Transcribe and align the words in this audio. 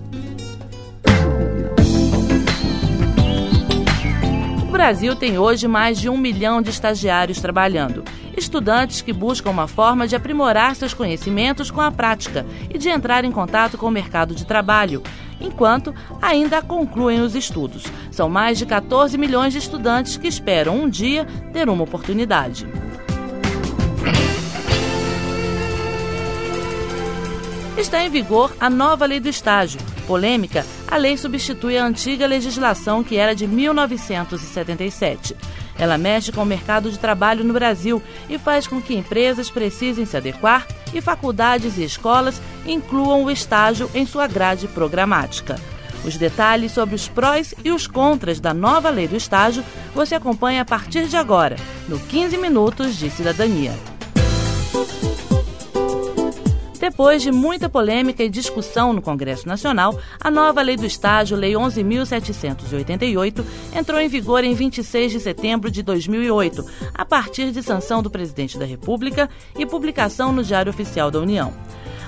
O 4.67 4.73
Brasil 4.73 5.15
tem 5.15 5.39
hoje 5.39 5.69
mais 5.69 6.01
de 6.01 6.09
um 6.09 6.17
milhão 6.17 6.63
de 6.63 6.71
estagiários 6.71 7.43
trabalhando. 7.43 8.03
Estudantes 8.35 9.03
que 9.03 9.13
buscam 9.13 9.51
uma 9.51 9.69
forma 9.69 10.09
de 10.09 10.17
aprimorar 10.17 10.75
seus 10.75 10.95
conhecimentos 10.95 11.71
com 11.71 11.83
a 11.83 11.93
prática 11.93 12.47
e 12.73 12.79
de 12.79 12.89
entrar 12.89 13.27
em 13.27 13.31
contato 13.31 13.77
com 13.77 13.85
o 13.85 13.91
mercado 13.91 14.35
de 14.35 14.47
trabalho, 14.47 15.03
enquanto 15.41 15.95
ainda 16.21 16.61
concluem 16.63 17.21
os 17.21 17.35
estudos. 17.35 17.85
São 18.11 18.29
mais 18.29 18.59
de 18.59 18.67
14 18.67 19.17
milhões 19.17 19.53
de 19.53 19.59
estudantes 19.59 20.17
que 20.17 20.29
esperam 20.29 20.77
um 20.77 20.89
dia 20.89 21.27
ter 21.53 21.69
uma 21.69 21.85
oportunidade. 21.85 22.67
Está 27.77 28.05
em 28.05 28.11
vigor 28.11 28.55
a 28.61 28.69
nova 28.69 29.07
lei 29.07 29.21
do 29.21 29.29
estágio. 29.29 29.81
Polêmica, 30.07 30.67
a 30.87 30.97
lei 30.97 31.17
substitui 31.17 31.79
a 31.79 31.85
antiga 31.87 32.27
legislação 32.27 33.03
que 33.03 33.17
era 33.17 33.35
de 33.35 33.47
1977. 33.47 35.35
Ela 35.81 35.97
mexe 35.97 36.31
com 36.31 36.43
o 36.43 36.47
mercado 36.47 36.91
de 36.91 36.99
trabalho 36.99 37.43
no 37.43 37.55
Brasil 37.55 38.03
e 38.29 38.37
faz 38.37 38.67
com 38.67 38.83
que 38.83 38.95
empresas 38.95 39.51
precisem 39.51 40.05
se 40.05 40.15
adequar 40.15 40.67
e 40.93 41.01
faculdades 41.01 41.79
e 41.79 41.83
escolas 41.83 42.41
incluam 42.67 43.25
o 43.25 43.31
estágio 43.31 43.91
em 43.95 44.05
sua 44.05 44.27
grade 44.27 44.69
programática. 44.69 45.59
Os 46.05 46.19
detalhes 46.19 46.73
sobre 46.73 46.95
os 46.95 47.09
prós 47.09 47.55
e 47.65 47.71
os 47.71 47.87
contras 47.87 48.39
da 48.39 48.53
nova 48.53 48.91
lei 48.91 49.09
do 49.09 49.17
estágio 49.17 49.65
você 49.95 50.15
acompanha 50.15 50.63
a 50.63 50.67
partir 50.67 51.07
de 51.07 51.17
agora, 51.17 51.57
no 51.89 51.99
15 51.99 52.37
Minutos 52.37 52.97
de 52.97 53.09
Cidadania. 53.11 53.73
Depois 56.81 57.23
de 57.23 57.31
muita 57.31 57.69
polêmica 57.69 58.25
e 58.25 58.31
discussão 58.31 58.95
no 58.95 59.03
Congresso 59.03 59.47
Nacional, 59.47 60.01
a 60.19 60.31
nova 60.31 60.63
Lei 60.63 60.79
do 60.79 60.87
Estágio, 60.87 61.37
Lei 61.37 61.53
11.788, 61.53 63.45
entrou 63.77 64.01
em 64.01 64.09
vigor 64.09 64.43
em 64.43 64.55
26 64.55 65.13
de 65.13 65.21
setembro 65.21 65.71
de 65.71 65.83
2008, 65.83 66.65
a 66.95 67.05
partir 67.05 67.53
de 67.53 67.63
sanção 67.63 68.03
do 68.03 68.09
Presidente 68.09 68.59
da 68.59 68.65
República 68.65 69.29
e 69.59 69.67
publicação 69.67 70.33
no 70.33 70.43
Diário 70.43 70.71
Oficial 70.71 71.11
da 71.11 71.21
União. 71.21 71.53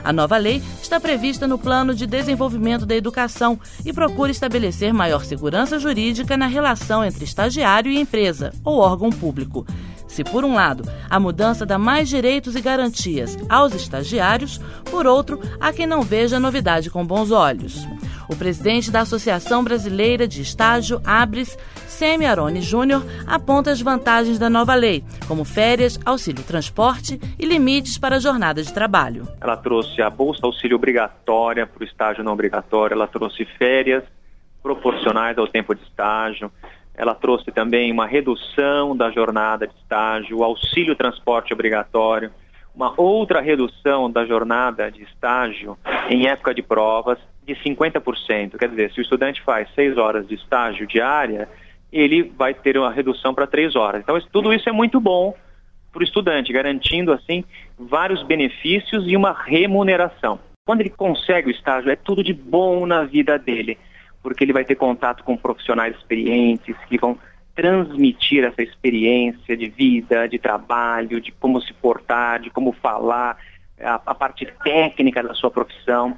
A 0.02 0.10
nova 0.10 0.38
lei 0.38 0.62
está 0.82 0.98
prevista 0.98 1.46
no 1.46 1.58
Plano 1.58 1.94
de 1.94 2.06
Desenvolvimento 2.06 2.86
da 2.86 2.96
Educação 2.96 3.60
e 3.84 3.92
procura 3.92 4.32
estabelecer 4.32 4.92
maior 4.94 5.24
segurança 5.26 5.78
jurídica 5.78 6.34
na 6.34 6.46
relação 6.46 7.04
entre 7.04 7.24
estagiário 7.24 7.92
e 7.92 8.00
empresa 8.00 8.52
ou 8.64 8.78
órgão 8.78 9.10
público. 9.10 9.66
Se, 10.12 10.22
por 10.22 10.44
um 10.44 10.52
lado, 10.52 10.84
a 11.08 11.18
mudança 11.18 11.64
dá 11.64 11.78
mais 11.78 12.06
direitos 12.06 12.54
e 12.54 12.60
garantias 12.60 13.38
aos 13.48 13.74
estagiários, 13.74 14.58
por 14.90 15.06
outro, 15.06 15.40
há 15.58 15.72
quem 15.72 15.86
não 15.86 16.02
veja 16.02 16.36
a 16.36 16.40
novidade 16.40 16.90
com 16.90 17.02
bons 17.02 17.30
olhos. 17.30 17.88
O 18.28 18.36
presidente 18.36 18.90
da 18.90 19.00
Associação 19.00 19.64
Brasileira 19.64 20.28
de 20.28 20.42
Estágio, 20.42 21.00
ABRES, 21.02 21.56
Semi 21.86 22.26
Aroni 22.26 22.60
Júnior, 22.60 23.02
aponta 23.26 23.70
as 23.70 23.80
vantagens 23.80 24.38
da 24.38 24.50
nova 24.50 24.74
lei, 24.74 25.02
como 25.26 25.44
férias, 25.44 25.98
auxílio 26.04 26.44
transporte 26.44 27.18
e 27.38 27.46
limites 27.46 27.96
para 27.96 28.16
a 28.16 28.20
jornada 28.20 28.62
de 28.62 28.70
trabalho. 28.70 29.26
Ela 29.40 29.56
trouxe 29.56 30.02
a 30.02 30.10
bolsa 30.10 30.40
auxílio 30.44 30.76
obrigatória 30.76 31.66
para 31.66 31.80
o 31.80 31.86
estágio 31.86 32.22
não 32.22 32.34
obrigatório, 32.34 32.92
ela 32.92 33.06
trouxe 33.06 33.46
férias 33.56 34.04
proporcionais 34.62 35.38
ao 35.38 35.48
tempo 35.48 35.74
de 35.74 35.82
estágio, 35.84 36.52
ela 36.94 37.14
trouxe 37.14 37.50
também 37.50 37.90
uma 37.90 38.06
redução 38.06 38.96
da 38.96 39.10
jornada 39.10 39.66
de 39.66 39.74
estágio, 39.74 40.42
auxílio 40.42 40.94
transporte 40.94 41.52
obrigatório, 41.52 42.30
uma 42.74 42.92
outra 42.96 43.40
redução 43.40 44.10
da 44.10 44.24
jornada 44.24 44.90
de 44.90 45.02
estágio 45.02 45.76
em 46.08 46.26
época 46.26 46.54
de 46.54 46.62
provas 46.62 47.18
de 47.46 47.54
50%. 47.54 48.58
Quer 48.58 48.68
dizer, 48.68 48.92
se 48.92 49.00
o 49.00 49.02
estudante 49.02 49.42
faz 49.42 49.68
seis 49.74 49.96
horas 49.96 50.26
de 50.26 50.34
estágio 50.34 50.86
diária, 50.86 51.48
ele 51.92 52.22
vai 52.22 52.54
ter 52.54 52.78
uma 52.78 52.90
redução 52.90 53.34
para 53.34 53.46
três 53.46 53.76
horas. 53.76 54.02
Então, 54.02 54.18
tudo 54.30 54.52
isso 54.52 54.68
é 54.68 54.72
muito 54.72 55.00
bom 55.00 55.34
para 55.92 56.00
o 56.00 56.04
estudante, 56.04 56.52
garantindo, 56.52 57.12
assim, 57.12 57.44
vários 57.78 58.22
benefícios 58.22 59.04
e 59.06 59.16
uma 59.16 59.32
remuneração. 59.32 60.38
Quando 60.64 60.80
ele 60.80 60.90
consegue 60.90 61.48
o 61.48 61.50
estágio, 61.50 61.90
é 61.90 61.96
tudo 61.96 62.22
de 62.22 62.32
bom 62.32 62.86
na 62.86 63.04
vida 63.04 63.38
dele 63.38 63.76
porque 64.22 64.44
ele 64.44 64.52
vai 64.52 64.64
ter 64.64 64.76
contato 64.76 65.24
com 65.24 65.36
profissionais 65.36 65.96
experientes 65.96 66.76
que 66.88 66.98
vão 66.98 67.18
transmitir 67.54 68.44
essa 68.44 68.62
experiência 68.62 69.56
de 69.56 69.68
vida, 69.68 70.26
de 70.26 70.38
trabalho, 70.38 71.20
de 71.20 71.32
como 71.32 71.60
se 71.60 71.72
portar, 71.74 72.40
de 72.40 72.50
como 72.50 72.72
falar, 72.72 73.36
a, 73.80 74.00
a 74.06 74.14
parte 74.14 74.46
técnica 74.64 75.22
da 75.22 75.34
sua 75.34 75.50
profissão. 75.50 76.16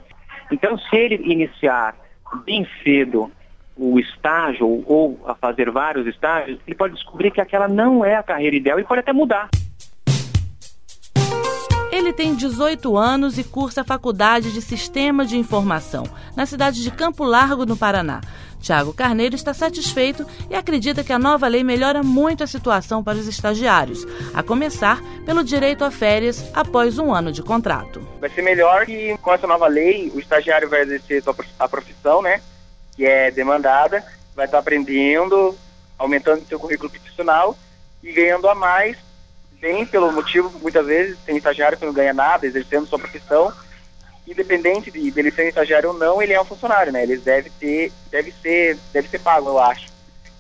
Então, 0.53 0.79
se 0.79 0.97
ele 0.97 1.17
iniciar 1.25 1.97
bem 2.45 2.67
cedo 2.83 3.31
o 3.77 3.99
estágio 3.99 4.85
ou 4.87 5.21
a 5.27 5.35
fazer 5.35 5.71
vários 5.71 6.07
estágios, 6.07 6.61
ele 6.67 6.77
pode 6.77 6.95
descobrir 6.95 7.31
que 7.31 7.41
aquela 7.41 7.67
não 7.67 8.05
é 8.05 8.15
a 8.15 8.23
carreira 8.23 8.55
ideal 8.55 8.79
e 8.79 8.85
pode 8.85 9.01
até 9.01 9.13
mudar. 9.13 9.49
Ele 12.05 12.13
tem 12.13 12.35
18 12.35 12.99
anos 12.99 13.39
e 13.39 13.43
cursa 13.43 13.81
a 13.81 13.85
Faculdade 13.85 14.53
de 14.53 14.61
Sistema 14.61 15.25
de 15.25 15.39
Informação, 15.39 16.05
na 16.37 16.45
cidade 16.45 16.83
de 16.83 16.91
Campo 16.91 17.25
Largo, 17.25 17.65
no 17.65 17.79
Paraná. 17.79 18.21
Tiago 18.61 18.93
Carneiro 18.93 19.35
está 19.35 19.55
satisfeito 19.55 20.27
e 20.51 20.55
acredita 20.55 21.03
que 21.03 21.15
a 21.15 21.19
nova 21.19 21.49
lei 21.49 21.65
melhora 21.65 22.03
muito 22.03 22.45
a 22.45 22.47
situação 22.47 23.03
para 23.03 23.17
os 23.17 23.27
estagiários, 23.27 24.07
a 24.35 24.43
começar 24.43 25.01
pelo 25.25 25.43
direito 25.43 25.83
a 25.83 25.91
férias 25.91 26.45
após 26.53 26.99
um 26.99 27.11
ano 27.11 27.33
de 27.33 27.43
contrato. 27.43 28.07
Vai 28.21 28.29
ser 28.29 28.43
melhor 28.43 28.85
que 28.85 29.17
com 29.23 29.33
essa 29.33 29.47
nova 29.47 29.67
lei 29.67 30.13
o 30.15 30.21
estagiário 30.21 30.69
vai 30.69 30.83
exercer 30.83 31.23
a 31.59 31.67
profissão, 31.67 32.21
né, 32.21 32.43
que 32.95 33.07
é 33.07 33.31
demandada, 33.31 34.05
vai 34.37 34.45
estar 34.45 34.59
aprendendo, 34.59 35.57
aumentando 35.99 36.45
seu 36.45 36.61
currículo 36.61 36.91
profissional 36.91 37.57
e 38.03 38.13
ganhando 38.13 38.47
a 38.47 38.55
mais 38.55 38.99
tem 39.65 39.87
pelo 39.87 40.13
motivo, 40.13 40.53
muitas 40.61 40.85
vezes, 40.85 41.17
tem 41.25 41.39
estagiário 41.39 41.79
que 41.79 41.87
não 41.87 41.93
ganha 41.95 42.13
nada, 42.13 42.47
exercendo 42.47 42.87
sua 42.87 42.99
profissão, 42.99 43.51
independente 44.29 44.91
de 44.91 45.11
dele 45.11 45.31
ser 45.31 45.49
estagiário 45.49 45.89
ou 45.89 45.99
não, 45.99 46.21
ele 46.21 46.35
é 46.35 46.41
um 46.41 46.45
funcionário, 46.45 46.93
né? 46.93 47.03
Ele 47.03 47.17
deve 47.17 47.49
ter, 47.49 47.91
deve 48.11 48.31
ser, 48.43 48.77
deve 48.93 49.09
ser 49.09 49.21
pago, 49.21 49.49
eu 49.49 49.59
acho. 49.59 49.87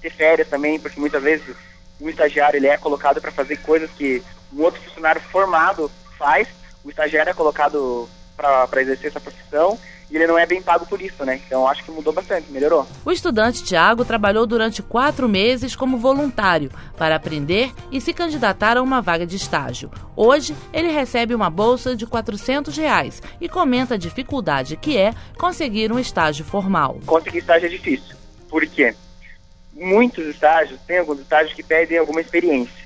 Ter 0.02 0.10
férias 0.10 0.46
também, 0.46 0.78
porque 0.78 1.00
muitas 1.00 1.22
vezes 1.22 1.56
um 1.98 2.10
estagiário 2.10 2.58
ele 2.58 2.66
é 2.66 2.76
colocado 2.76 3.18
para 3.18 3.32
fazer 3.32 3.56
coisas 3.62 3.90
que 3.92 4.22
um 4.52 4.60
outro 4.60 4.82
funcionário 4.82 5.22
formado 5.22 5.90
faz. 6.18 6.46
O 6.84 6.90
estagiário 6.90 7.30
é 7.30 7.34
colocado 7.34 8.06
para 8.36 8.82
exercer 8.82 9.08
essa 9.08 9.20
profissão 9.20 9.78
e 10.10 10.16
ele 10.16 10.26
não 10.26 10.38
é 10.38 10.46
bem 10.46 10.62
pago 10.62 10.86
por 10.86 11.00
isso, 11.00 11.24
né? 11.24 11.40
Então 11.46 11.66
acho 11.66 11.84
que 11.84 11.90
mudou 11.90 12.12
bastante, 12.12 12.50
melhorou. 12.50 12.86
O 13.04 13.10
estudante 13.10 13.64
Tiago 13.64 14.04
trabalhou 14.04 14.46
durante 14.46 14.82
quatro 14.82 15.28
meses 15.28 15.74
como 15.74 15.98
voluntário 15.98 16.70
para 16.96 17.16
aprender 17.16 17.72
e 17.90 18.00
se 18.00 18.12
candidatar 18.12 18.76
a 18.76 18.82
uma 18.82 19.00
vaga 19.00 19.26
de 19.26 19.36
estágio. 19.36 19.90
Hoje, 20.16 20.54
ele 20.72 20.88
recebe 20.88 21.34
uma 21.34 21.50
bolsa 21.50 21.96
de 21.96 22.06
400 22.06 22.76
reais 22.76 23.22
e 23.40 23.48
comenta 23.48 23.94
a 23.94 23.98
dificuldade 23.98 24.76
que 24.76 24.96
é 24.96 25.12
conseguir 25.38 25.90
um 25.90 25.98
estágio 25.98 26.44
formal. 26.44 27.00
Conseguir 27.06 27.38
estágio 27.38 27.66
é 27.66 27.70
difícil, 27.70 28.16
porque 28.48 28.94
muitos 29.72 30.26
estágios, 30.26 30.80
tem 30.86 30.98
alguns 30.98 31.20
estágios 31.20 31.54
que 31.54 31.62
pedem 31.62 31.98
alguma 31.98 32.20
experiência. 32.20 32.84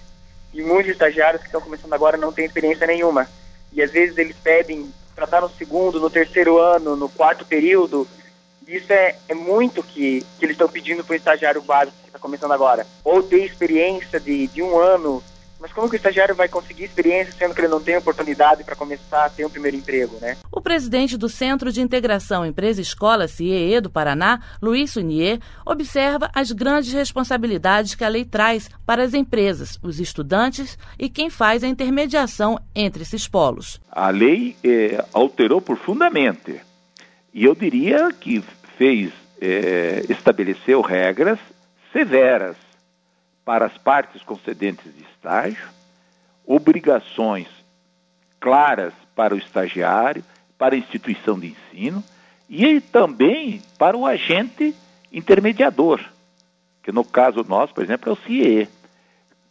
E 0.53 0.63
muitos 0.63 0.93
estagiários 0.93 1.43
que 1.43 1.49
estão 1.49 1.61
começando 1.61 1.93
agora 1.93 2.17
não 2.17 2.33
têm 2.33 2.47
experiência 2.47 2.87
nenhuma. 2.87 3.29
E 3.73 3.83
às 3.83 3.91
vezes 3.91 4.17
eles 4.17 4.37
pedem 4.43 4.91
para 5.19 5.25
estar 5.25 5.41
no 5.41 5.51
segundo, 5.51 5.99
no 5.99 6.09
terceiro 6.09 6.59
ano, 6.59 6.95
no 6.95 7.09
quarto 7.09 7.45
período. 7.45 8.07
Isso 8.67 8.93
é, 8.93 9.17
é 9.29 9.35
muito 9.35 9.83
que, 9.83 10.25
que 10.39 10.45
eles 10.45 10.55
estão 10.55 10.69
pedindo 10.69 11.03
para 11.03 11.15
o 11.15 11.17
estagiário 11.17 11.61
básico 11.61 11.97
que 12.03 12.09
está 12.09 12.19
começando 12.21 12.53
agora. 12.53 12.87
Ou 13.03 13.21
ter 13.21 13.45
experiência 13.45 14.21
de, 14.21 14.47
de 14.47 14.63
um 14.63 14.79
ano 14.79 15.23
mas 15.61 15.73
como 15.73 15.89
que 15.89 15.97
o 15.97 15.97
estagiário 15.97 16.35
vai 16.35 16.49
conseguir 16.49 16.85
experiência 16.85 17.33
sendo 17.33 17.55
que 17.55 17.61
ele 17.61 17.69
não 17.69 17.81
tem 17.81 17.97
oportunidade 17.97 18.65
para 18.65 18.77
começar 18.77 19.25
a 19.25 19.31
ter 19.31 19.45
um 19.45 19.51
primeiro 19.51 19.77
emprego, 19.77 20.17
né? 20.21 20.37
O 20.51 20.61
presidente 20.61 21.17
do 21.17 21.29
Centro 21.29 21.73
de 21.73 21.81
Integração 21.81 22.47
Empresa-Escola, 22.47 23.29
CIEE, 23.29 23.81
do 23.81 23.91
Paraná, 23.91 24.41
Luiz 24.63 24.93
Sunier, 24.93 25.41
observa 25.65 26.31
as 26.35 26.53
grandes 26.53 26.93
responsabilidades 26.93 27.95
que 27.95 28.05
a 28.05 28.09
lei 28.09 28.25
traz 28.25 28.71
para 28.87 29.03
as 29.03 29.15
empresas, 29.15 29.79
os 29.83 30.01
estudantes 30.01 30.79
e 30.99 31.09
quem 31.09 31.31
faz 31.31 31.65
a 31.65 31.69
intermediação 31.69 32.59
entre 32.75 33.03
esses 33.03 33.27
polos. 33.27 33.81
A 33.91 34.11
lei 34.11 34.57
é, 34.65 35.05
alterou 35.13 35.61
profundamente. 35.61 36.61
E 37.33 37.45
eu 37.45 37.55
diria 37.55 38.11
que 38.13 38.43
fez, 38.77 39.13
é, 39.41 40.05
estabeleceu 40.09 40.81
regras 40.81 41.39
severas 41.93 42.57
para 43.49 43.65
as 43.65 43.79
partes 43.79 44.23
concedentes 44.23 44.95
de 44.95 45.03
estágio, 45.05 45.71
obrigações 46.47 47.49
claras 48.39 48.93
para 49.17 49.35
o 49.35 49.39
estagiário, 49.39 50.23
para 50.59 50.75
a 50.75 50.79
instituição 50.79 51.41
de 51.41 51.57
ensino 51.57 52.05
e 52.47 52.79
também 52.79 53.63
para 53.79 53.97
o 53.97 54.05
agente 54.05 54.75
intermediador, 55.11 55.99
que 56.83 56.93
no 56.93 57.03
caso 57.03 57.43
nosso, 57.43 57.73
por 57.73 57.83
exemplo, 57.83 58.11
é 58.11 58.13
o 58.13 58.17
CIE, 58.27 58.69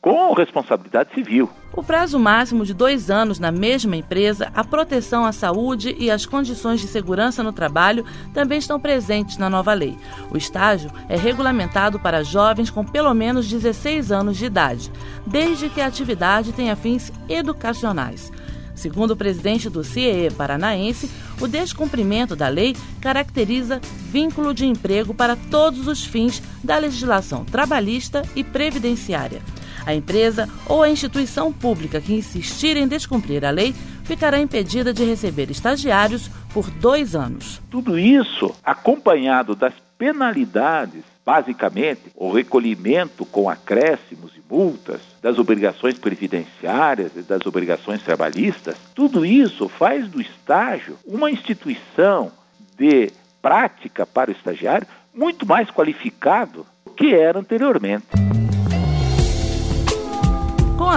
com 0.08 0.32
responsabilidade 0.32 1.14
civil. 1.14 1.50
O 1.74 1.84
prazo 1.84 2.18
máximo 2.18 2.66
de 2.66 2.74
dois 2.74 3.12
anos 3.12 3.40
na 3.40 3.52
mesma 3.52 3.98
empresa, 3.98 4.50
a 4.56 4.64
proteção 4.64 5.26
à 5.26 5.34
saúde 5.34 5.94
e 6.00 6.10
as 6.10 6.26
condições 6.26 6.80
de 6.80 6.88
segurança 6.88 7.44
no 7.44 7.52
trabalho 7.52 8.06
também 8.34 8.58
estão 8.58 8.80
presentes 8.80 9.38
na 9.38 9.50
nova 9.50 9.74
lei. 9.74 9.98
O 10.32 10.38
estágio 10.38 10.90
é 11.10 11.18
regulamentado 11.18 12.00
para 12.00 12.24
jovens 12.24 12.70
com 12.70 12.86
pelo 12.86 13.14
menos 13.14 13.50
16 13.50 14.10
anos 14.10 14.38
de 14.38 14.46
idade, 14.46 14.90
desde 15.26 15.68
que 15.68 15.82
a 15.82 15.88
atividade 15.88 16.54
tenha 16.54 16.78
fins 16.78 17.12
educacionais. 17.28 18.32
Segundo 18.74 19.12
o 19.12 19.18
presidente 19.18 19.70
do 19.70 19.84
CIE 19.84 20.32
paranaense, 20.38 21.12
o 21.42 21.50
descumprimento 21.50 22.34
da 22.34 22.48
lei 22.48 22.78
caracteriza 23.02 23.82
vínculo 24.10 24.54
de 24.54 24.66
emprego 24.66 25.14
para 25.14 25.36
todos 25.36 25.86
os 25.86 26.06
fins 26.06 26.42
da 26.64 26.78
legislação 26.78 27.44
trabalhista 27.44 28.22
e 28.38 28.44
previdenciária. 28.44 29.42
A 29.88 29.96
empresa 29.96 30.50
ou 30.68 30.84
a 30.84 30.90
instituição 30.90 31.54
pública 31.54 32.02
que 32.02 32.14
insistir 32.14 32.76
em 32.76 32.86
descumprir 32.86 33.46
a 33.46 33.50
lei 33.50 33.74
ficará 34.04 34.38
impedida 34.38 34.94
de 34.94 35.06
receber 35.06 35.50
estagiários 35.50 36.30
por 36.54 36.70
dois 36.70 37.16
anos. 37.16 37.62
Tudo 37.72 37.98
isso 37.98 38.54
acompanhado 38.62 39.56
das 39.56 39.74
penalidades, 39.98 41.04
basicamente 41.26 42.02
o 42.18 42.30
recolhimento 42.30 43.26
com 43.26 43.50
acréscimos 43.50 44.34
e 44.36 44.54
multas 44.54 45.00
das 45.22 45.40
obrigações 45.40 45.98
previdenciárias 45.98 47.14
e 47.16 47.22
das 47.22 47.46
obrigações 47.46 48.04
trabalhistas, 48.04 48.76
tudo 48.94 49.26
isso 49.26 49.70
faz 49.70 50.06
do 50.10 50.20
estágio 50.20 50.98
uma 51.06 51.32
instituição 51.32 52.30
de 52.78 53.10
prática 53.42 54.06
para 54.06 54.32
o 54.32 54.34
estagiário 54.34 54.86
muito 55.16 55.46
mais 55.46 55.72
qualificado 55.72 56.66
do 56.86 56.92
que 56.92 57.14
era 57.14 57.40
anteriormente. 57.40 58.27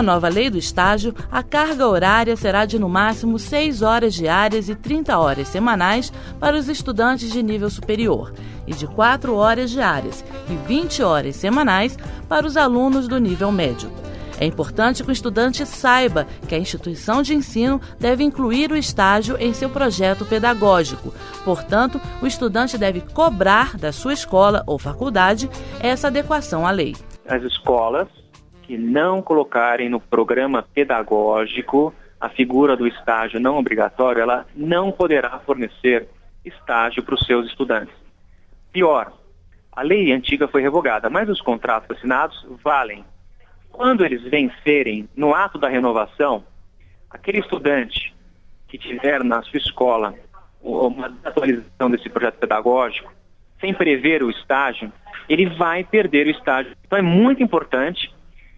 A 0.00 0.02
nova 0.02 0.31
lei 0.31 0.49
do 0.49 0.56
estágio, 0.56 1.14
a 1.31 1.43
carga 1.43 1.87
horária 1.87 2.35
será 2.35 2.64
de 2.64 2.79
no 2.79 2.88
máximo 2.88 3.38
6 3.38 3.82
horas 3.82 4.14
diárias 4.14 4.70
e 4.70 4.75
30 4.75 5.19
horas 5.19 5.49
semanais 5.49 6.11
para 6.38 6.56
os 6.56 6.70
estudantes 6.70 7.31
de 7.31 7.43
nível 7.43 7.69
superior 7.69 8.32
e 8.67 8.73
de 8.73 8.87
4 8.87 9.35
horas 9.35 9.70
diárias 9.70 10.25
e 10.49 10.55
20 10.67 11.02
horas 11.02 11.37
semanais 11.37 11.99
para 12.26 12.47
os 12.47 12.56
alunos 12.56 13.06
do 13.06 13.19
nível 13.19 13.52
médio. 13.52 13.93
É 14.41 14.47
importante 14.47 15.05
que 15.05 15.11
o 15.11 15.12
estudante 15.12 15.67
saiba 15.67 16.26
que 16.49 16.55
a 16.55 16.58
instituição 16.58 17.20
de 17.20 17.35
ensino 17.35 17.79
deve 17.99 18.25
incluir 18.25 18.73
o 18.73 18.79
estágio 18.79 19.37
em 19.38 19.53
seu 19.53 19.69
projeto 19.69 20.25
pedagógico. 20.25 21.12
Portanto, 21.44 22.00
o 22.23 22.26
estudante 22.26 22.79
deve 22.79 23.03
cobrar 23.03 23.76
da 23.76 23.93
sua 23.93 24.14
escola 24.14 24.64
ou 24.67 24.79
faculdade 24.79 25.50
essa 25.79 26.06
adequação 26.06 26.67
à 26.67 26.70
lei. 26.70 26.96
As 27.29 27.43
escolas 27.43 28.08
que 28.70 28.78
não 28.78 29.20
colocarem 29.20 29.88
no 29.88 29.99
programa 29.99 30.62
pedagógico 30.62 31.93
a 32.20 32.28
figura 32.28 32.76
do 32.76 32.87
estágio 32.87 33.40
não 33.40 33.58
obrigatório, 33.58 34.22
ela 34.22 34.46
não 34.55 34.93
poderá 34.93 35.40
fornecer 35.40 36.08
estágio 36.44 37.02
para 37.02 37.17
os 37.17 37.26
seus 37.26 37.49
estudantes. 37.49 37.93
Pior, 38.70 39.12
a 39.72 39.82
lei 39.82 40.12
antiga 40.12 40.46
foi 40.46 40.62
revogada, 40.62 41.11
mas 41.11 41.28
os 41.28 41.40
contratos 41.40 41.96
assinados 41.96 42.46
valem. 42.62 43.05
Quando 43.72 44.05
eles 44.05 44.22
vencerem 44.22 45.08
no 45.17 45.34
ato 45.34 45.58
da 45.58 45.69
renovação, 45.69 46.44
aquele 47.11 47.40
estudante 47.40 48.14
que 48.69 48.78
tiver 48.78 49.25
na 49.25 49.43
sua 49.43 49.58
escola 49.58 50.14
uma 50.62 51.06
atualização 51.25 51.90
desse 51.90 52.08
projeto 52.08 52.38
pedagógico, 52.38 53.12
sem 53.61 53.75
prever 53.75 54.22
o 54.22 54.31
estágio, 54.31 54.93
ele 55.28 55.46
vai 55.46 55.82
perder 55.82 56.28
o 56.28 56.31
estágio. 56.31 56.76
Então 56.87 56.96
é 56.96 57.02
muito 57.02 57.43
importante 57.43 58.14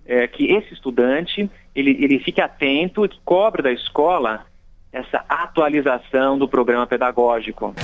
é, 0.07 0.27
que 0.27 0.53
esse 0.53 0.73
estudante 0.75 1.51
ele, 1.75 1.91
ele 2.03 2.19
fique 2.19 2.41
atento 2.41 3.05
e 3.05 3.11
cobre 3.25 3.63
da 3.63 3.73
escola 3.73 4.45
essa 4.93 5.25
atualização 5.29 6.39
do 6.39 6.47
programa 6.47 6.87
pedagógico. 6.87 7.75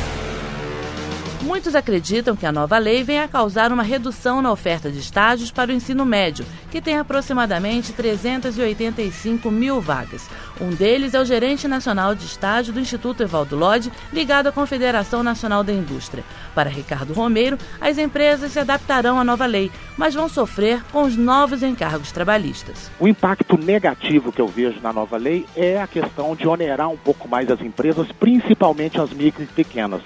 Muitos 1.41 1.77
acreditam 1.77 2.35
que 2.35 2.45
a 2.45 2.51
nova 2.51 2.79
lei 2.79 3.05
venha 3.05 3.23
a 3.23 3.29
causar 3.29 3.71
uma 3.71 3.85
redução 3.85 4.43
na 4.43 4.51
oferta 4.51 4.91
de 4.91 4.99
estágios 4.99 5.53
para 5.53 5.71
o 5.71 5.75
ensino 5.75 6.05
médio, 6.05 6.45
que 6.69 6.81
tem 6.81 6.99
aproximadamente 6.99 7.93
385 7.93 9.49
mil 9.49 9.81
vagas. 9.81 10.29
Um 10.61 10.71
deles 10.71 11.15
é 11.15 11.21
o 11.21 11.25
gerente 11.25 11.69
nacional 11.69 12.13
de 12.13 12.27
estágio 12.27 12.73
do 12.73 12.81
Instituto 12.81 13.23
Evaldo 13.23 13.55
Lodge, 13.55 13.93
ligado 14.13 14.49
à 14.49 14.53
Confederação 14.53 15.23
Nacional 15.23 15.63
da 15.63 15.73
Indústria. 15.73 16.25
Para 16.57 16.69
Ricardo 16.69 17.13
Romeiro, 17.13 17.57
as 17.81 17.99
empresas 17.99 18.51
se 18.51 18.59
adaptarão 18.59 19.17
à 19.17 19.23
nova 19.23 19.47
lei, 19.47 19.71
mas 19.97 20.15
vão 20.15 20.29
sofrer 20.29 20.83
com 20.91 21.05
os 21.05 21.17
novos 21.17 21.63
encargos 21.63 22.11
trabalhistas. 22.11 22.91
O 22.99 23.07
impacto 23.07 23.57
negativo 23.57 24.33
que 24.33 24.41
eu 24.41 24.49
vejo 24.49 24.81
na 24.81 24.93
nova 24.93 25.17
lei 25.17 25.47
é 25.57 25.81
a 25.81 25.87
questão 25.87 26.35
de 26.35 26.49
onerar 26.49 26.89
um 26.89 26.97
pouco 26.97 27.29
mais 27.29 27.49
as 27.49 27.61
empresas, 27.61 28.11
principalmente 28.11 29.01
as 29.01 29.13
micro 29.13 29.45
e 29.45 29.47
pequenas 29.47 30.03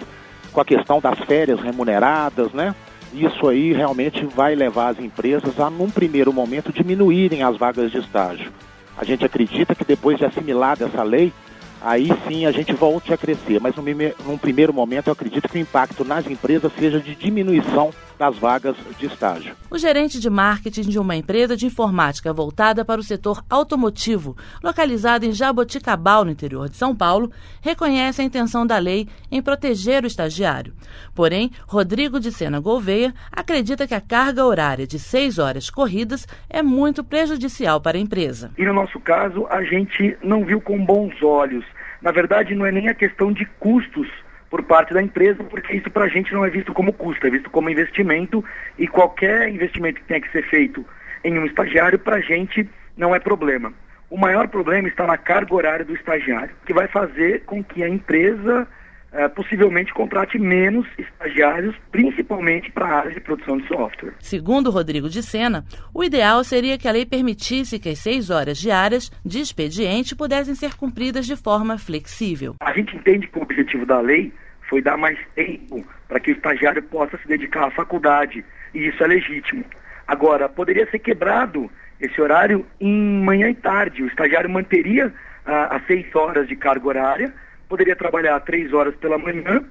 com 0.52 0.60
a 0.60 0.64
questão 0.64 1.00
das 1.00 1.19
férias 1.20 1.60
remuneradas, 1.60 2.52
né? 2.52 2.75
Isso 3.12 3.49
aí 3.49 3.72
realmente 3.72 4.25
vai 4.25 4.54
levar 4.54 4.88
as 4.88 4.99
empresas 4.99 5.58
a, 5.60 5.69
num 5.69 5.90
primeiro 5.90 6.32
momento, 6.32 6.72
diminuírem 6.72 7.43
as 7.43 7.56
vagas 7.56 7.90
de 7.90 7.99
estágio. 7.99 8.52
A 8.96 9.04
gente 9.04 9.25
acredita 9.25 9.75
que 9.75 9.84
depois 9.84 10.19
de 10.19 10.25
assimilada 10.25 10.87
essa 10.87 11.02
lei, 11.02 11.32
aí 11.81 12.10
sim 12.26 12.46
a 12.46 12.52
gente 12.52 12.72
volte 12.72 13.12
a 13.12 13.16
crescer. 13.16 13.60
Mas 13.60 13.75
num, 13.76 13.84
num 14.26 14.38
primeiro 14.38 14.72
momento 14.72 15.08
eu 15.08 15.12
acredito 15.12 15.49
que 15.49 15.58
o 15.58 15.60
impacto 15.60 16.04
nas 16.04 16.26
empresas 16.26 16.72
seja 16.78 17.00
de 17.00 17.14
diminuição 17.14 17.90
das 18.22 18.38
vagas 18.38 18.76
de 19.00 19.06
estágio. 19.06 19.56
O 19.69 19.76
gerente 19.76 20.20
de 20.20 20.30
marketing 20.30 20.82
de 20.82 20.96
uma 20.96 21.16
empresa 21.16 21.56
de 21.56 21.66
informática 21.66 22.32
voltada 22.32 22.84
para 22.84 23.00
o 23.00 23.02
setor 23.02 23.42
automotivo, 23.50 24.36
localizada 24.62 25.26
em 25.26 25.32
Jaboticabal, 25.32 26.24
no 26.24 26.30
interior 26.30 26.69
de 26.69 26.76
São 26.76 26.94
Paulo, 26.94 27.32
reconhece 27.60 28.22
a 28.22 28.24
intenção 28.24 28.64
da 28.64 28.78
lei 28.78 29.08
em 29.28 29.42
proteger 29.42 30.04
o 30.04 30.06
estagiário. 30.06 30.72
Porém, 31.16 31.50
Rodrigo 31.66 32.20
de 32.20 32.31
Sena 32.31 32.60
Gouveia 32.60 33.12
acredita 33.32 33.88
que 33.88 33.94
a 33.94 34.00
carga 34.00 34.46
horária 34.46 34.86
de 34.86 35.00
seis 35.00 35.41
horas 35.41 35.69
corridas 35.69 36.24
é 36.48 36.62
muito 36.62 37.02
prejudicial 37.02 37.81
para 37.81 37.98
a 37.98 38.00
empresa. 38.00 38.52
E 38.56 38.64
no 38.64 38.72
nosso 38.72 39.00
caso, 39.00 39.48
a 39.50 39.64
gente 39.64 40.17
não 40.22 40.44
viu 40.44 40.60
com 40.60 40.84
bons 40.84 41.20
olhos. 41.24 41.64
Na 42.00 42.12
verdade, 42.12 42.55
não 42.55 42.64
é 42.64 42.70
nem 42.70 42.88
a 42.88 42.94
questão 42.94 43.32
de 43.32 43.44
custos 43.58 44.06
por 44.52 44.62
parte 44.62 44.92
da 44.92 45.00
empresa, 45.00 45.42
porque 45.44 45.74
isso 45.74 45.90
para 45.90 46.04
a 46.04 46.08
gente 46.08 46.30
não 46.34 46.44
é 46.44 46.50
visto 46.50 46.74
como 46.74 46.92
custo, 46.92 47.26
é 47.26 47.30
visto 47.30 47.48
como 47.48 47.70
investimento 47.70 48.44
e 48.78 48.86
qualquer 48.86 49.48
investimento 49.48 49.98
que 49.98 50.06
tenha 50.06 50.20
que 50.20 50.30
ser 50.30 50.46
feito 50.46 50.84
em 51.24 51.38
um 51.38 51.46
estagiário, 51.46 51.98
para 51.98 52.16
a 52.16 52.20
gente 52.20 52.68
não 52.94 53.14
é 53.14 53.18
problema. 53.18 53.72
O 54.10 54.18
maior 54.18 54.48
problema 54.48 54.88
está 54.88 55.06
na 55.06 55.16
carga 55.16 55.54
horária 55.54 55.86
do 55.86 55.94
estagiário, 55.94 56.54
que 56.66 56.74
vai 56.74 56.86
fazer 56.86 57.44
com 57.46 57.64
que 57.64 57.82
a 57.82 57.88
empresa 57.88 58.68
é, 59.12 59.28
possivelmente 59.28 59.92
contrate 59.92 60.38
menos 60.38 60.86
estagiários, 60.98 61.76
principalmente 61.90 62.70
para 62.70 62.86
a 62.86 62.98
área 63.00 63.10
de 63.12 63.20
produção 63.20 63.58
de 63.58 63.69
software. 63.69 64.14
Segundo 64.19 64.70
Rodrigo 64.70 65.08
de 65.08 65.22
Sena, 65.22 65.64
o 65.92 66.02
ideal 66.02 66.42
seria 66.42 66.78
que 66.78 66.88
a 66.88 66.92
lei 66.92 67.04
permitisse 67.04 67.78
que 67.78 67.90
as 67.90 67.98
seis 67.98 68.31
horas 68.31 68.58
diárias 68.58 69.10
de 69.24 69.40
expediente 69.40 70.16
pudessem 70.16 70.54
ser 70.54 70.74
cumpridas 70.76 71.26
de 71.26 71.36
forma 71.36 71.76
flexível. 71.78 72.56
A 72.60 72.72
gente 72.72 72.96
entende 72.96 73.26
que 73.26 73.38
o 73.38 73.42
objetivo 73.42 73.84
da 73.84 74.00
lei 74.00 74.32
foi 74.69 74.81
dar 74.81 74.96
mais 74.96 75.19
tempo 75.34 75.84
para 76.08 76.19
que 76.19 76.31
o 76.31 76.34
estagiário 76.34 76.82
possa 76.82 77.19
se 77.19 77.28
dedicar 77.28 77.66
à 77.66 77.70
faculdade, 77.70 78.44
e 78.74 78.88
isso 78.88 79.02
é 79.04 79.06
legítimo. 79.06 79.64
Agora, 80.06 80.48
poderia 80.48 80.90
ser 80.90 80.98
quebrado 80.98 81.70
esse 82.00 82.20
horário 82.20 82.66
em 82.81 83.22
manhã 83.22 83.48
e 83.48 83.54
tarde. 83.54 84.02
O 84.02 84.06
estagiário 84.06 84.50
manteria 84.50 85.12
ah, 85.46 85.76
as 85.76 85.86
seis 85.86 86.06
horas 86.14 86.48
de 86.48 86.56
carga 86.56 86.88
horária, 86.88 87.34
poderia 87.72 87.96
trabalhar 87.96 88.38
três 88.41 88.70
horas 88.74 88.94
pela 88.96 89.17
manhã, 89.17 89.64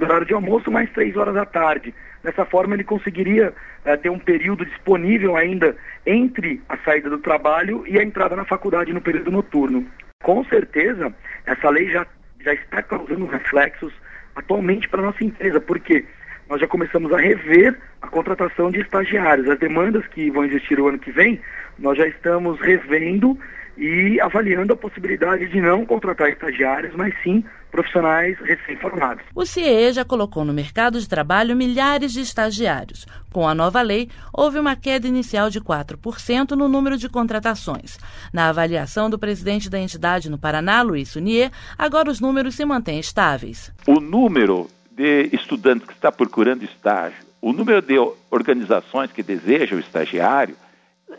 no 0.00 0.04
horário 0.04 0.26
de 0.26 0.34
almoço, 0.34 0.68
mais 0.68 0.90
três 0.90 1.16
horas 1.16 1.36
à 1.36 1.44
tarde. 1.44 1.94
Dessa 2.24 2.44
forma, 2.44 2.74
ele 2.74 2.82
conseguiria 2.82 3.54
uh, 3.84 3.96
ter 3.98 4.10
um 4.10 4.18
período 4.18 4.66
disponível 4.66 5.36
ainda 5.36 5.76
entre 6.04 6.60
a 6.68 6.76
saída 6.78 7.08
do 7.08 7.18
trabalho 7.18 7.84
e 7.86 8.00
a 8.00 8.02
entrada 8.02 8.34
na 8.34 8.44
faculdade 8.44 8.92
no 8.92 9.00
período 9.00 9.30
noturno. 9.30 9.86
Com 10.24 10.44
certeza, 10.46 11.14
essa 11.46 11.70
lei 11.70 11.88
já, 11.88 12.04
já 12.40 12.52
está 12.52 12.82
causando 12.82 13.26
reflexos 13.26 13.92
atualmente 14.34 14.88
para 14.88 15.02
a 15.02 15.04
nossa 15.04 15.22
empresa, 15.22 15.60
porque 15.60 16.04
nós 16.50 16.60
já 16.60 16.66
começamos 16.66 17.12
a 17.12 17.16
rever 17.16 17.78
a 18.02 18.08
contratação 18.08 18.72
de 18.72 18.80
estagiários. 18.80 19.48
As 19.48 19.58
demandas 19.60 20.04
que 20.08 20.32
vão 20.32 20.44
existir 20.44 20.80
o 20.80 20.88
ano 20.88 20.98
que 20.98 21.12
vem, 21.12 21.40
nós 21.78 21.96
já 21.96 22.08
estamos 22.08 22.58
revendo 22.60 23.38
e 23.76 24.20
avaliando 24.20 24.72
a 24.72 24.76
possibilidade 24.76 25.48
de 25.48 25.60
não 25.60 25.84
contratar 25.84 26.30
estagiários, 26.30 26.94
mas 26.94 27.14
sim 27.22 27.44
profissionais 27.70 28.38
recém-formados. 28.40 29.22
O 29.34 29.44
CIE 29.44 29.92
já 29.92 30.04
colocou 30.04 30.44
no 30.44 30.52
mercado 30.52 30.98
de 30.98 31.06
trabalho 31.08 31.54
milhares 31.54 32.12
de 32.12 32.20
estagiários. 32.20 33.06
Com 33.30 33.46
a 33.46 33.54
nova 33.54 33.82
lei, 33.82 34.08
houve 34.32 34.58
uma 34.58 34.74
queda 34.74 35.06
inicial 35.06 35.50
de 35.50 35.60
4% 35.60 36.52
no 36.52 36.68
número 36.68 36.96
de 36.96 37.08
contratações. 37.08 37.98
Na 38.32 38.48
avaliação 38.48 39.10
do 39.10 39.18
presidente 39.18 39.68
da 39.68 39.78
entidade 39.78 40.30
no 40.30 40.38
Paraná, 40.38 40.80
Luiz 40.80 41.10
Sunier, 41.10 41.50
agora 41.76 42.10
os 42.10 42.18
números 42.18 42.54
se 42.54 42.64
mantêm 42.64 42.98
estáveis. 42.98 43.70
O 43.86 44.00
número 44.00 44.68
de 44.90 45.28
estudantes 45.32 45.86
que 45.86 45.92
está 45.92 46.10
procurando 46.10 46.64
estágio, 46.64 47.26
o 47.42 47.52
número 47.52 47.82
de 47.82 47.96
organizações 48.30 49.12
que 49.12 49.22
desejam 49.22 49.78
estagiário 49.78 50.56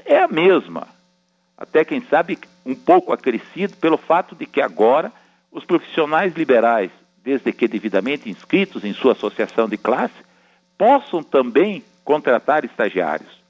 é 0.06 0.20
a 0.20 0.28
mesma. 0.28 0.97
Até 1.58 1.84
quem 1.84 2.02
sabe 2.02 2.38
um 2.66 2.76
pouco 2.76 3.12
acrescido 3.12 3.76
pelo 3.78 3.98
fato 3.98 4.36
de 4.36 4.46
que 4.46 4.62
agora 4.62 5.12
os 5.52 5.66
profissionais 5.66 6.36
liberais, 6.36 6.92
desde 7.24 7.52
que 7.52 7.68
devidamente 7.68 8.30
inscritos 8.30 8.84
em 8.84 8.94
sua 8.94 9.14
associação 9.14 9.68
de 9.68 9.78
classe, 9.78 10.14
possam 10.78 11.24
também 11.24 11.84
contratar 12.06 12.64
estagiários. 12.64 13.42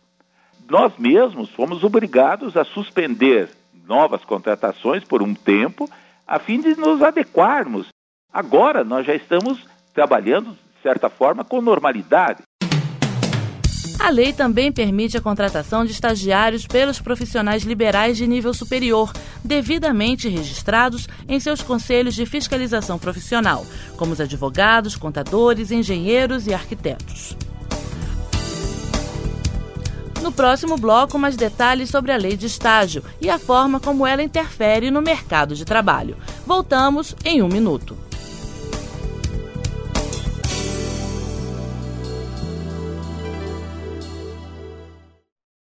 Nós 0.69 0.97
mesmos 0.97 1.49
fomos 1.51 1.83
obrigados 1.83 2.55
a 2.55 2.63
suspender 2.63 3.49
novas 3.85 4.23
contratações 4.25 5.03
por 5.03 5.21
um 5.21 5.33
tempo, 5.33 5.89
a 6.25 6.39
fim 6.39 6.59
de 6.59 6.75
nos 6.75 7.01
adequarmos. 7.01 7.87
Agora 8.31 8.83
nós 8.83 9.05
já 9.05 9.15
estamos 9.15 9.65
trabalhando, 9.93 10.51
de 10.51 10.81
certa 10.81 11.09
forma, 11.09 11.43
com 11.43 11.61
normalidade. 11.61 12.43
A 13.99 14.09
lei 14.09 14.31
também 14.31 14.71
permite 14.71 15.17
a 15.17 15.21
contratação 15.21 15.83
de 15.83 15.91
estagiários 15.91 16.67
pelos 16.67 16.99
profissionais 16.99 17.63
liberais 17.63 18.15
de 18.15 18.27
nível 18.27 18.53
superior, 18.53 19.11
devidamente 19.43 20.29
registrados 20.29 21.07
em 21.27 21.39
seus 21.39 21.61
conselhos 21.61 22.13
de 22.13 22.25
fiscalização 22.25 22.99
profissional, 22.99 23.65
como 23.97 24.13
os 24.13 24.21
advogados, 24.21 24.95
contadores, 24.95 25.71
engenheiros 25.71 26.47
e 26.47 26.53
arquitetos. 26.53 27.35
No 30.21 30.31
próximo 30.31 30.77
bloco, 30.77 31.17
mais 31.17 31.35
detalhes 31.35 31.89
sobre 31.89 32.11
a 32.11 32.17
lei 32.17 32.35
de 32.35 32.45
estágio 32.45 33.03
e 33.19 33.29
a 33.29 33.39
forma 33.39 33.79
como 33.79 34.05
ela 34.05 34.23
interfere 34.23 34.91
no 34.91 35.01
mercado 35.01 35.55
de 35.55 35.65
trabalho. 35.65 36.17
Voltamos 36.45 37.15
em 37.23 37.41
um 37.41 37.47
minuto. 37.47 38.06